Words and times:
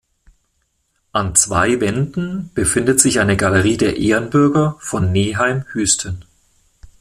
An 1.11 1.35
zwei 1.35 1.79
Wänden 1.79 2.49
befindet 2.55 2.99
sich 2.99 3.19
eine 3.19 3.37
Galerie 3.37 3.77
der 3.77 3.97
Ehrenbürger 3.97 4.77
von 4.79 5.11
Neheim-Hüsten. 5.11 6.25